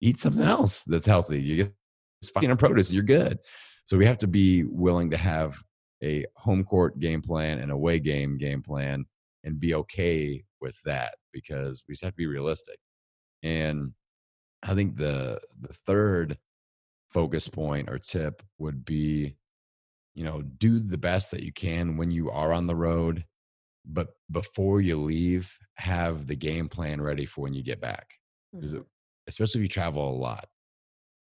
[0.00, 1.40] eat something else that's healthy.
[1.40, 1.74] You get
[2.34, 3.38] fine and produce, you're good.
[3.84, 5.62] So we have to be willing to have
[6.04, 9.04] a home court game plan and away game game plan
[9.42, 12.78] and be okay with that because we just have to be realistic.
[13.42, 13.92] And
[14.62, 16.38] I think the the third
[17.10, 19.36] focus point or tip would be
[20.14, 23.24] you know do the best that you can when you are on the road
[23.84, 28.14] but before you leave have the game plan ready for when you get back
[28.54, 28.80] mm-hmm
[29.26, 30.48] especially if you travel a lot.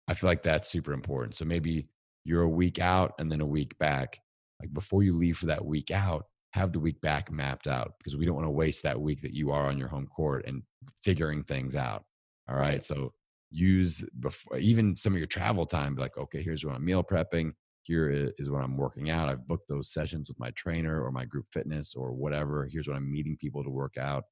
[0.07, 1.35] I feel like that's super important.
[1.35, 1.87] So maybe
[2.25, 4.19] you're a week out and then a week back.
[4.61, 8.17] Like before you leave for that week out, have the week back mapped out because
[8.17, 10.63] we don't want to waste that week that you are on your home court and
[11.01, 12.03] figuring things out.
[12.49, 12.73] All right.
[12.73, 12.85] right.
[12.85, 13.13] So
[13.51, 17.53] use before even some of your travel time, like, okay, here's when I'm meal prepping.
[17.83, 19.27] Here is when I'm working out.
[19.27, 22.67] I've booked those sessions with my trainer or my group fitness or whatever.
[22.71, 24.25] Here's when I'm meeting people to work out.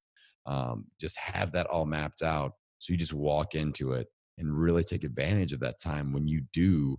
[0.46, 4.84] Um, just have that all mapped out so you just walk into it and really
[4.84, 6.98] take advantage of that time when you do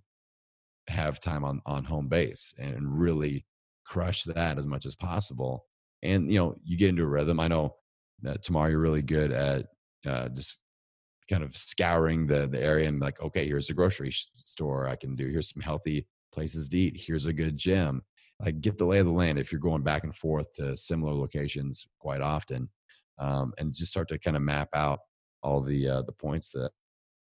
[0.87, 3.45] have time on, on home base and really
[3.85, 5.65] crush that as much as possible.
[6.03, 7.39] And, you know, you get into a rhythm.
[7.39, 7.75] I know
[8.21, 9.65] that Tamar, you're really good at
[10.07, 10.57] uh, just
[11.29, 15.15] kind of scouring the the area and like, okay, here's a grocery store I can
[15.15, 15.27] do.
[15.27, 17.01] Here's some healthy places to eat.
[17.05, 18.01] Here's a good gym.
[18.43, 21.13] Like get the lay of the land if you're going back and forth to similar
[21.13, 22.69] locations quite often,
[23.19, 24.99] um, and just start to kind of map out
[25.43, 26.71] all the uh, the points that,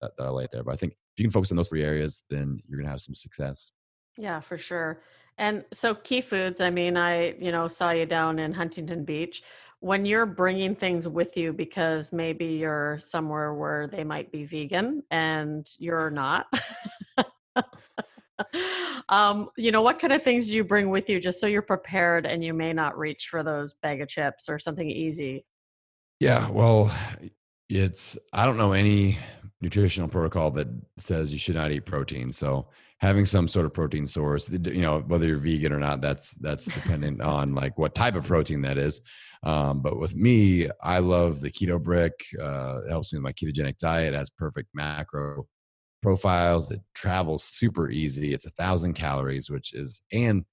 [0.03, 0.62] that that I lay there.
[0.62, 3.15] But I think you can focus on those three areas, then you're gonna have some
[3.15, 3.73] success.
[4.17, 5.03] Yeah, for sure.
[5.39, 9.43] And so Key Foods, I mean, I, you know, saw you down in Huntington Beach.
[9.81, 15.03] When you're bringing things with you because maybe you're somewhere where they might be vegan
[15.11, 16.47] and you're not.
[19.11, 21.61] um, you know, what kind of things do you bring with you just so you're
[21.61, 25.45] prepared and you may not reach for those bag of chips or something easy?
[26.21, 26.91] Yeah, well,
[27.69, 29.19] it's I don't know any
[29.61, 32.31] nutritional protocol that says you should not eat protein.
[32.31, 36.33] So having some sort of protein source, you know, whether you're vegan or not, that's
[36.40, 39.01] that's dependent on like what type of protein that is.
[39.42, 42.25] Um, but with me, I love the keto brick.
[42.40, 44.14] Uh, it helps me with my ketogenic diet.
[44.14, 45.47] It has perfect macro
[46.03, 46.71] profiles.
[46.71, 48.33] It travels super easy.
[48.33, 50.45] It's a thousand calories, which is and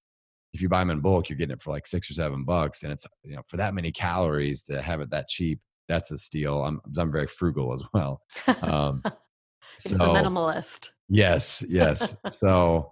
[0.53, 2.83] if you buy them in bulk, you're getting it for like six or seven bucks,
[2.83, 6.17] and it's you know for that many calories to have it that cheap, that's a
[6.17, 6.63] steal.
[6.63, 8.21] I'm I'm very frugal as well.
[8.61, 9.01] Um,
[9.79, 10.89] so, a minimalist.
[11.09, 12.15] Yes, yes.
[12.29, 12.91] so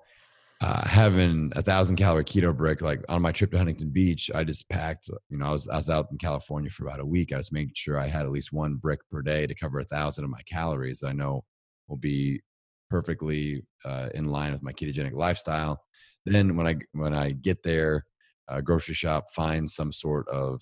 [0.62, 4.44] uh, having a thousand calorie keto brick, like on my trip to Huntington Beach, I
[4.44, 5.10] just packed.
[5.30, 7.34] You know, I was I was out in California for about a week.
[7.34, 9.86] I was making sure I had at least one brick per day to cover a
[9.86, 11.00] thousand of my calories.
[11.00, 11.44] That I know
[11.88, 12.42] will be
[12.90, 15.82] perfectly uh, in line with my ketogenic lifestyle.
[16.26, 18.06] Then when I when I get there,
[18.48, 20.62] uh, grocery shop, find some sort of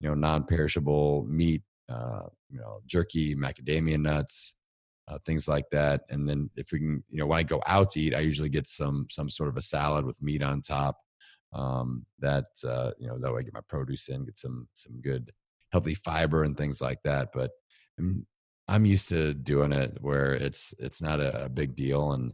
[0.00, 4.54] you know non-perishable meat, uh, you know jerky, macadamia nuts,
[5.08, 6.02] uh, things like that.
[6.08, 8.48] And then if we can, you know, when I go out to eat, I usually
[8.48, 10.96] get some some sort of a salad with meat on top.
[11.52, 15.00] Um, that uh, you know that way I get my produce in, get some some
[15.00, 15.32] good
[15.72, 17.30] healthy fiber and things like that.
[17.34, 17.50] But
[17.98, 18.26] I'm
[18.68, 22.32] I'm used to doing it where it's it's not a, a big deal, and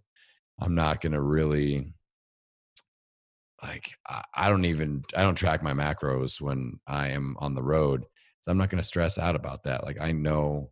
[0.60, 1.94] I'm not going to really
[3.62, 7.62] like I, I don't even I don't track my macros when I am on the
[7.62, 8.04] road.
[8.40, 9.84] So I'm not going to stress out about that.
[9.84, 10.70] Like I know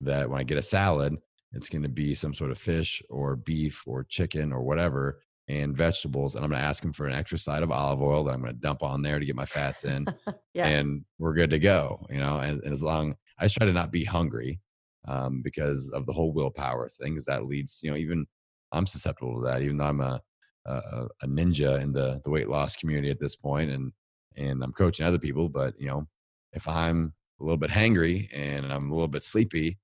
[0.00, 1.16] that when I get a salad,
[1.52, 5.76] it's going to be some sort of fish or beef or chicken or whatever and
[5.76, 6.34] vegetables.
[6.34, 8.40] And I'm going to ask him for an extra side of olive oil that I'm
[8.40, 10.06] going to dump on there to get my fats in.
[10.54, 10.66] yeah.
[10.66, 13.72] And we're good to go, you know, and, and, as long I just try to
[13.72, 14.60] not be hungry
[15.06, 18.26] um, because of the whole willpower thing, because that leads, you know, even
[18.72, 20.20] I'm susceptible to that, even though I'm a,
[20.66, 23.92] a, a ninja in the, the weight loss community at this point and,
[24.36, 26.06] and I'm coaching other people, but you know,
[26.52, 29.78] if I'm a little bit hangry and I'm a little bit sleepy,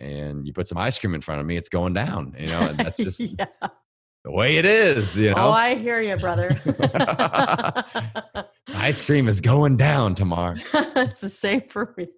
[0.00, 2.34] and you put some ice cream in front of me, it's going down.
[2.38, 3.46] You know, and that's just yeah.
[4.24, 5.16] the way it is.
[5.16, 5.48] You oh, know.
[5.48, 6.48] Oh, I hear you, brother.
[8.68, 10.56] ice cream is going down tomorrow.
[10.74, 12.08] it's the same for me.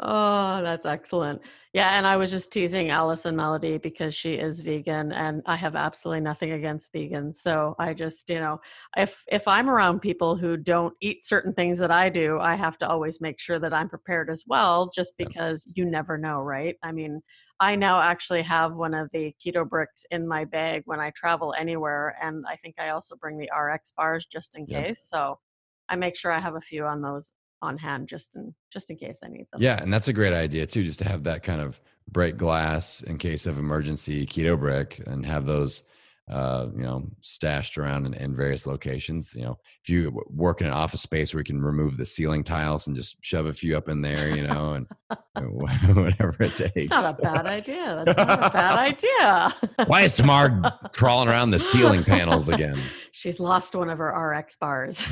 [0.00, 1.42] Oh, that's excellent.
[1.72, 5.74] Yeah, and I was just teasing Allison Melody because she is vegan and I have
[5.74, 7.38] absolutely nothing against vegans.
[7.38, 8.60] So I just, you know,
[8.96, 12.78] if if I'm around people who don't eat certain things that I do, I have
[12.78, 16.76] to always make sure that I'm prepared as well just because you never know, right?
[16.84, 17.20] I mean,
[17.58, 21.54] I now actually have one of the keto bricks in my bag when I travel
[21.58, 25.00] anywhere and I think I also bring the RX bars just in case.
[25.10, 25.40] So
[25.88, 28.96] I make sure I have a few on those on hand just in just in
[28.96, 29.60] case I need them.
[29.60, 33.02] Yeah, and that's a great idea too, just to have that kind of break glass
[33.02, 35.82] in case of emergency keto brick and have those
[36.30, 39.34] uh, you know, stashed around in, in, various locations.
[39.34, 42.44] You know, if you work in an office space where you can remove the ceiling
[42.44, 44.86] tiles and just shove a few up in there, you know, and
[45.96, 46.72] whatever it takes.
[46.76, 48.02] It's not a bad idea.
[48.04, 48.78] That's not a bad
[49.78, 49.86] idea.
[49.86, 52.78] Why is Tamar crawling around the ceiling panels again?
[53.12, 55.04] She's lost one of her RX bars.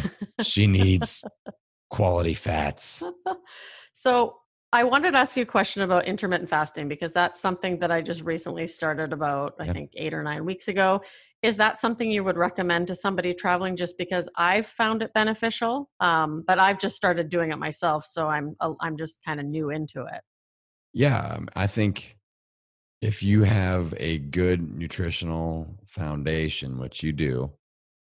[0.43, 1.25] she needs
[1.91, 3.03] quality fats.
[3.93, 4.37] so
[4.73, 8.03] I wanted to ask you a question about intermittent fasting because that's something that I
[8.03, 11.01] just recently started about, I think, eight or nine weeks ago.
[11.43, 15.91] Is that something you would recommend to somebody traveling just because I've found it beneficial?
[16.01, 19.71] Um, but I've just started doing it myself, so I'm I'm just kind of new
[19.71, 20.23] into it.
[20.93, 22.17] Yeah, um, I think
[23.01, 27.53] if you have a good nutritional foundation, which you do,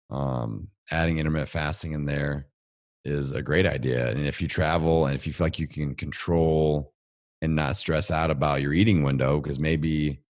[0.09, 2.47] um, adding intermittent fasting in there
[3.03, 4.09] is a great idea.
[4.09, 6.93] And if you travel and if you feel like you can control
[7.41, 10.21] and not stress out about your eating window, because maybe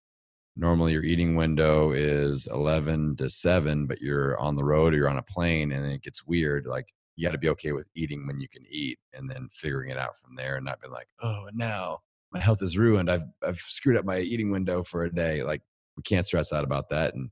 [0.56, 5.10] normally your eating window is 11 to 7, but you're on the road or you're
[5.10, 8.26] on a plane and it gets weird, like you got to be okay with eating
[8.26, 11.08] when you can eat and then figuring it out from there and not be like,
[11.22, 12.00] oh, now
[12.32, 13.12] my health is ruined.
[13.12, 15.44] I've, I've screwed up my eating window for a day.
[15.44, 15.62] Like
[15.98, 17.14] we can't stress out about that.
[17.14, 17.30] And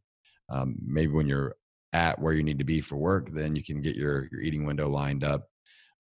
[0.50, 1.56] um, maybe when you're
[1.94, 4.66] at where you need to be for work, then you can get your your eating
[4.66, 5.50] window lined up.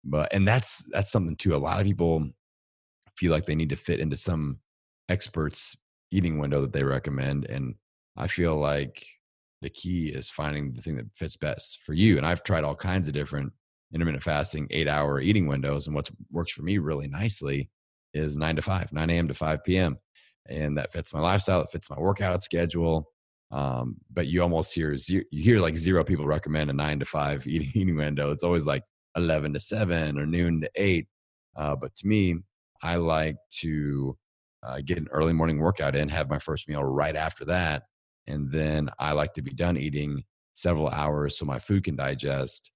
[0.04, 1.56] But and that's that's something too.
[1.56, 2.30] A lot of people
[3.17, 4.60] feel like they need to fit into some
[5.10, 5.76] experts
[6.12, 7.76] eating window that they recommend and
[8.15, 9.06] i feel like
[9.62, 12.76] the key is finding the thing that fits best for you and i've tried all
[12.76, 13.52] kinds of different
[13.93, 17.69] intermittent fasting eight hour eating windows and what works for me really nicely
[18.13, 19.97] is 9 to 5 9 a.m to 5 p.m
[20.50, 23.10] and that fits my lifestyle it fits my workout schedule
[23.52, 27.48] um, but you almost hear you hear like zero people recommend a 9 to 5
[27.48, 28.84] eating, window it's always like
[29.16, 31.08] 11 to 7 or noon to 8
[31.56, 32.36] uh, but to me
[32.84, 34.18] i like to
[34.64, 37.84] uh, get an early morning workout in have my first meal right after that
[38.28, 42.72] and then i like to be done eating several hours so my food can digest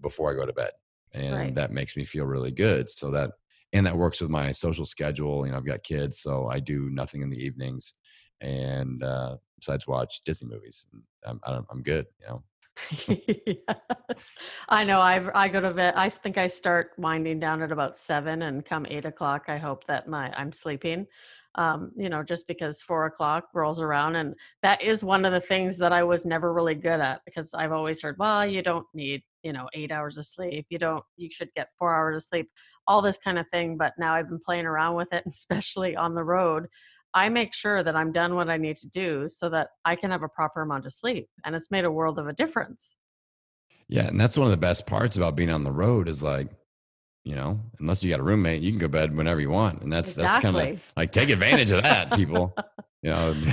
[0.00, 0.70] before i go to bed
[1.12, 1.54] and right.
[1.54, 3.30] that makes me feel really good so that
[3.72, 6.88] and that works with my social schedule you know i've got kids so i do
[6.90, 7.94] nothing in the evenings
[8.40, 10.86] and uh, besides watch disney movies
[11.24, 12.42] i'm, I'm good you know
[13.08, 14.34] yes.
[14.68, 15.00] I know.
[15.00, 15.94] I I go to bed.
[15.96, 19.86] I think I start winding down at about seven, and come eight o'clock, I hope
[19.86, 21.06] that my I'm sleeping.
[21.54, 25.40] Um, you know, just because four o'clock rolls around, and that is one of the
[25.40, 28.86] things that I was never really good at because I've always heard, well, you don't
[28.92, 30.66] need you know eight hours of sleep.
[30.68, 31.04] You don't.
[31.16, 32.50] You should get four hours of sleep.
[32.86, 33.78] All this kind of thing.
[33.78, 36.66] But now I've been playing around with it, especially on the road.
[37.16, 40.10] I make sure that I'm done what I need to do so that I can
[40.10, 41.30] have a proper amount of sleep.
[41.46, 42.94] And it's made a world of a difference.
[43.88, 44.06] Yeah.
[44.06, 46.50] And that's one of the best parts about being on the road is like,
[47.24, 49.80] you know, unless you got a roommate, you can go bed whenever you want.
[49.80, 50.30] And that's, exactly.
[50.30, 52.54] that's kind of like take advantage of that, people.
[53.02, 53.52] You know, you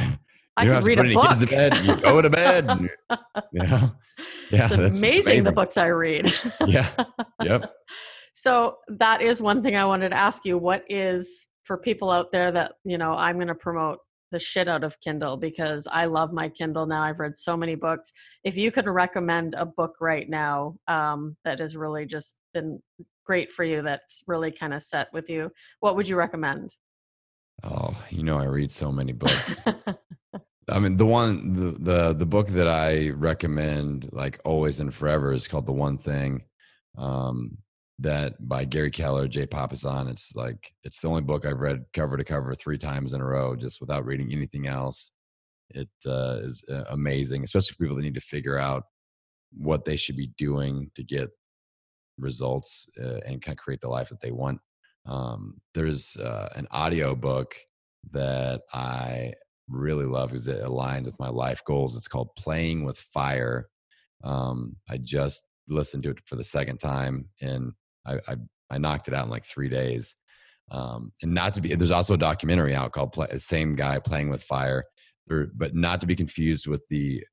[0.57, 1.27] I don't have to put any book.
[1.27, 1.77] kids to bed.
[1.85, 2.65] You go to bed.
[2.67, 2.89] And,
[3.51, 3.91] you know,
[4.49, 4.65] yeah.
[4.65, 6.33] It's amazing, amazing the books I read.
[6.65, 6.89] yeah.
[7.43, 7.71] Yep.
[8.33, 10.57] So that is one thing I wanted to ask you.
[10.57, 13.99] What is for people out there that you know i'm going to promote
[14.31, 17.75] the shit out of kindle because i love my kindle now i've read so many
[17.75, 18.11] books.
[18.43, 22.81] If you could recommend a book right now um, that has really just been
[23.25, 26.73] great for you that's really kind of set with you what would you recommend?
[27.63, 29.59] Oh you know i read so many books.
[30.69, 35.33] I mean the one the, the the book that i recommend like always and forever
[35.33, 36.43] is called the one thing
[36.97, 37.57] um
[37.99, 40.09] that by Gary Keller, Jay Papasan.
[40.09, 43.25] It's like it's the only book I've read cover to cover three times in a
[43.25, 45.11] row, just without reading anything else.
[45.69, 48.83] It uh, is uh, amazing, especially for people that need to figure out
[49.55, 51.29] what they should be doing to get
[52.17, 54.59] results uh, and kind of create the life that they want.
[55.05, 57.55] Um, there's uh, an audio book
[58.11, 59.33] that I
[59.69, 61.95] really love because it aligns with my life goals.
[61.95, 63.67] It's called Playing with Fire.
[64.23, 67.71] Um, I just listened to it for the second time and
[68.05, 68.35] I, I,
[68.69, 70.15] I knocked it out in like three days.
[70.71, 74.29] Um, and not to be, there's also a documentary out called play, Same Guy Playing
[74.29, 74.85] with Fire,
[75.27, 77.23] but not to be confused with the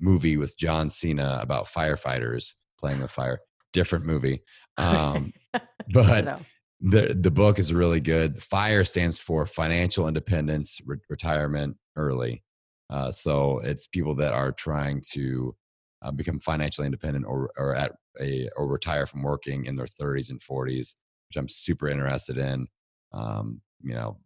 [0.00, 3.38] movie with John Cena about firefighters playing with fire.
[3.72, 4.42] Different movie.
[4.78, 5.34] Um,
[5.92, 6.40] but
[6.80, 8.42] the, the book is really good.
[8.42, 12.42] FIRE stands for Financial Independence, Re- Retirement Early.
[12.88, 15.54] Uh, so it's people that are trying to
[16.02, 20.30] uh, become financially independent or, or at a or retire from working in their 30s
[20.30, 20.94] and 40s,
[21.28, 22.66] which I'm super interested in.
[23.12, 24.18] Um, you know,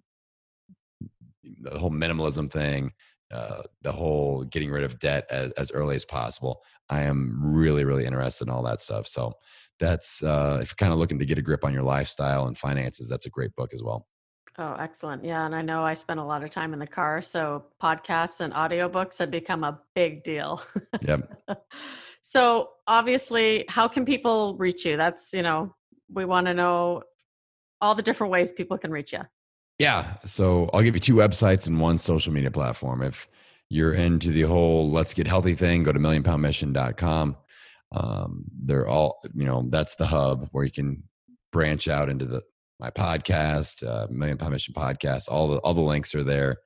[1.62, 2.92] the whole minimalism thing,
[3.32, 6.62] uh, the whole getting rid of debt as, as early as possible.
[6.88, 9.06] I am really, really interested in all that stuff.
[9.06, 9.32] So
[9.78, 12.56] that's uh, if you're kind of looking to get a grip on your lifestyle and
[12.56, 14.06] finances, that's a great book as well.
[14.58, 15.24] Oh, excellent.
[15.24, 15.44] Yeah.
[15.44, 17.20] And I know I spend a lot of time in the car.
[17.20, 20.62] So podcasts and audiobooks have become a big deal.
[21.02, 21.42] Yep.
[22.22, 24.96] so obviously, how can people reach you?
[24.96, 25.74] That's, you know,
[26.10, 27.02] we want to know
[27.82, 29.20] all the different ways people can reach you.
[29.78, 30.16] Yeah.
[30.24, 33.02] So I'll give you two websites and one social media platform.
[33.02, 33.28] If
[33.68, 37.36] you're into the whole let's get healthy thing, go to millionpoundmission.com.
[37.92, 41.02] Um, they're all, you know, that's the hub where you can
[41.52, 42.42] branch out into the
[42.78, 45.28] my podcast, uh, Million Pound Mission podcast.
[45.30, 46.58] All the all the links are there.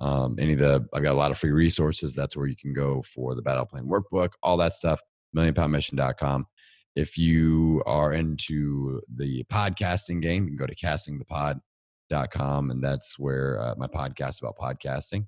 [0.00, 2.14] Um, any of the I've got a lot of free resources.
[2.14, 5.00] That's where you can go for the battle plan workbook, all that stuff.
[5.36, 6.46] Millionpoundmission.com.
[6.94, 13.60] If you are into the podcasting game, you can go to castingthepod.com, and that's where
[13.60, 15.26] uh, my podcast about podcasting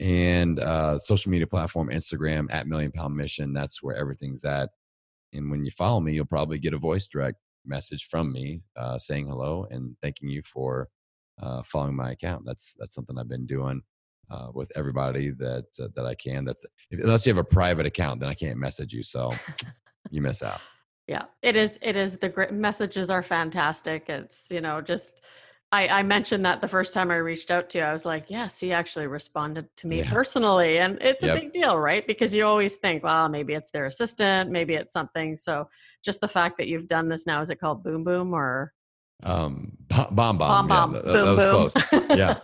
[0.00, 3.52] and uh, social media platform Instagram at Million Pound Mission.
[3.52, 4.70] That's where everything's at.
[5.32, 8.98] And when you follow me, you'll probably get a voice direct message from me uh,
[8.98, 10.88] saying hello and thanking you for
[11.42, 12.44] uh, following my account.
[12.46, 13.82] That's that's something I've been doing
[14.30, 16.44] uh, with everybody that uh, that I can.
[16.44, 19.02] That's if, unless you have a private account, then I can't message you.
[19.02, 19.32] So
[20.10, 20.60] you miss out.
[21.06, 21.78] Yeah, it is.
[21.82, 24.08] It is the great messages are fantastic.
[24.08, 25.20] It's you know just
[25.74, 28.26] I, I, mentioned that the first time I reached out to you, I was like,
[28.28, 30.10] yes, he actually responded to me yeah.
[30.10, 30.78] personally.
[30.78, 31.36] And it's yep.
[31.36, 32.06] a big deal, right?
[32.06, 35.36] Because you always think, well, maybe it's their assistant, maybe it's something.
[35.36, 35.68] So
[36.04, 38.72] just the fact that you've done this now, is it called Boom Boom or?
[39.24, 40.38] Um, bomb bomb.
[40.38, 40.92] Bomb yeah, bomb.
[40.92, 41.90] that, boom, that was boom.
[41.90, 42.08] close.
[42.16, 42.38] Yeah.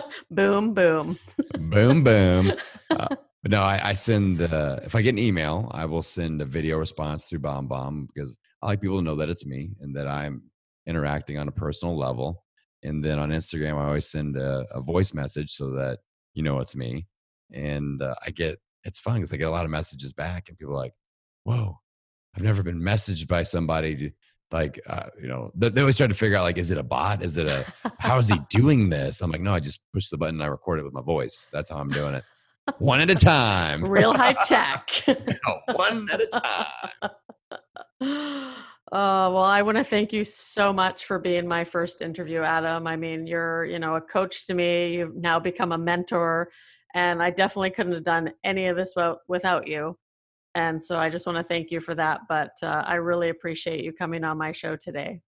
[0.30, 1.18] boom, boom.
[1.58, 2.52] boom boom
[2.90, 3.08] uh,
[3.42, 6.46] but no I, I send uh, if i get an email i will send a
[6.46, 9.94] video response through bomb bomb because i like people to know that it's me and
[9.94, 10.42] that i'm
[10.86, 12.42] interacting on a personal level
[12.82, 15.98] and then on instagram i always send a, a voice message so that
[16.34, 17.06] you know it's me
[17.52, 20.58] and uh, i get it's fun because i get a lot of messages back and
[20.58, 20.94] people are like
[21.44, 21.76] whoa
[22.36, 24.10] i've never been messaged by somebody to,
[24.50, 26.82] like uh, you know they, they always try to figure out like is it a
[26.82, 27.22] bot?
[27.22, 27.64] Is it a
[27.98, 29.22] how is he doing this?
[29.22, 31.48] I'm like no i just push the button and i record it with my voice
[31.52, 32.24] that's how i'm doing it
[32.78, 33.84] one at a time.
[33.84, 34.90] Real high tech.
[35.46, 36.26] No, one at a
[38.00, 38.54] time
[38.94, 42.86] Oh, well, I want to thank you so much for being my first interview, Adam.
[42.86, 44.98] I mean, you're, you know, a coach to me.
[44.98, 46.50] You've now become a mentor,
[46.94, 48.92] and I definitely couldn't have done any of this
[49.28, 49.96] without, you.
[50.54, 52.20] And so I just want to thank you for that.
[52.28, 55.22] But uh, I really appreciate you coming on my show today.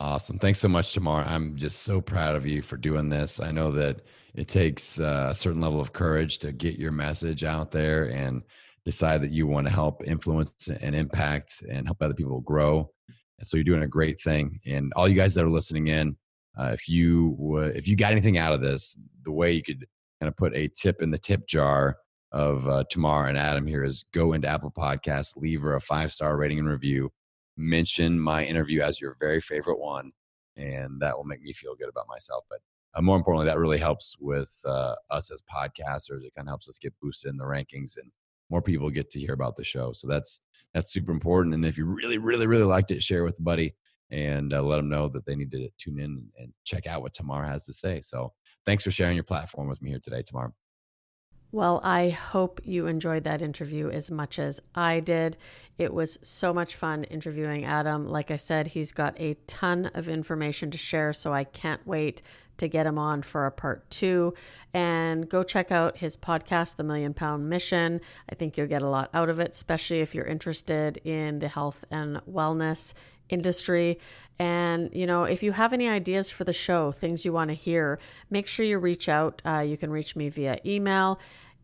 [0.00, 0.38] Awesome.
[0.38, 1.24] Thanks so much, Tamar.
[1.26, 3.38] I'm just so proud of you for doing this.
[3.38, 4.00] I know that
[4.34, 8.42] it takes uh, a certain level of courage to get your message out there and
[8.84, 12.90] decide that you want to help influence and impact and help other people grow.
[13.38, 14.60] And so you're doing a great thing.
[14.66, 16.16] And all you guys that are listening in,
[16.58, 19.84] uh, if you would, if you got anything out of this, the way you could
[20.20, 21.96] kind of put a tip in the tip jar
[22.32, 26.12] of uh, Tamar and Adam here is go into Apple Podcasts, leave her a five
[26.12, 27.10] star rating and review,
[27.56, 30.12] mention my interview as your very favorite one,
[30.56, 32.44] and that will make me feel good about myself.
[32.50, 32.58] But
[32.94, 36.24] uh, more importantly, that really helps with uh, us as podcasters.
[36.24, 38.10] It kind of helps us get boosted in the rankings, and
[38.50, 39.92] more people get to hear about the show.
[39.92, 40.40] So that's
[40.72, 41.54] that's super important.
[41.54, 43.74] And if you really, really, really liked it, share with a buddy
[44.10, 47.14] and uh, let them know that they need to tune in and check out what
[47.14, 48.00] Tamar has to say.
[48.00, 48.32] So
[48.66, 50.52] thanks for sharing your platform with me here today, Tamar.
[51.52, 55.36] Well, I hope you enjoyed that interview as much as I did.
[55.78, 58.08] It was so much fun interviewing Adam.
[58.08, 62.22] Like I said, he's got a ton of information to share, so I can't wait
[62.58, 64.34] to get him on for a part two.
[64.72, 68.00] And go check out his podcast, The Million Pound Mission.
[68.28, 71.48] I think you'll get a lot out of it, especially if you're interested in the
[71.48, 72.94] health and wellness
[73.28, 73.98] industry.
[74.38, 77.54] And, you know, if you have any ideas for the show, things you want to
[77.54, 77.98] hear,
[78.30, 79.40] make sure you reach out.
[79.44, 81.20] Uh, you can reach me via email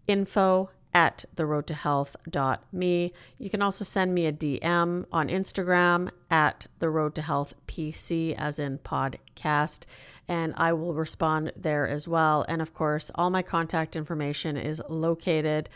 [0.06, 3.12] info at theroadtohealth.me.
[3.38, 8.34] You can also send me a DM on Instagram at the road to health PC
[8.36, 9.84] as in podcast
[10.30, 12.46] and I will respond there as well.
[12.48, 15.68] And of course, all my contact information is located